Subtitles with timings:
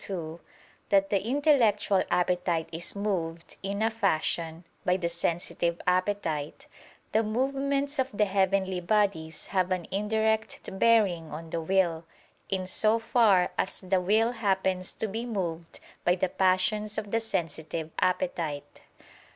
[0.05, 0.39] 2)
[0.89, 6.65] that the intellectual appetite is moved, in a fashion, by the sensitive appetite,
[7.11, 12.03] the movements of the heavenly bodies have an indirect bearing on the will;
[12.49, 17.19] in so far as the will happens to be moved by the passions of the
[17.19, 18.81] sensitive appetite.